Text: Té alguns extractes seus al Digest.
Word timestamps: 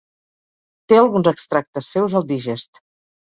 Té 0.93 0.97
alguns 1.01 1.29
extractes 1.33 1.91
seus 1.97 2.15
al 2.21 2.27
Digest. 2.33 2.81